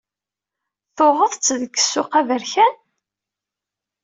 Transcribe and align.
Tuɣeḍ 0.95 1.31
t 1.37 1.47
deg 1.61 1.73
ssuq 1.79 2.11
aberkan? 2.19 2.75